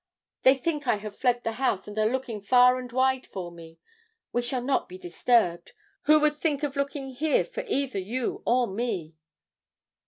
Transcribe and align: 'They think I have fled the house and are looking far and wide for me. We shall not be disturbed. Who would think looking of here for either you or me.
'They 0.41 0.55
think 0.57 0.87
I 0.87 0.95
have 0.95 1.15
fled 1.15 1.43
the 1.43 1.51
house 1.51 1.87
and 1.87 1.95
are 1.99 2.09
looking 2.11 2.41
far 2.41 2.79
and 2.79 2.91
wide 2.91 3.27
for 3.27 3.51
me. 3.51 3.77
We 4.33 4.41
shall 4.41 4.63
not 4.63 4.89
be 4.89 4.97
disturbed. 4.97 5.73
Who 6.05 6.19
would 6.21 6.35
think 6.37 6.63
looking 6.75 7.11
of 7.11 7.17
here 7.19 7.45
for 7.45 7.63
either 7.67 7.99
you 7.99 8.41
or 8.43 8.65
me. 8.65 9.13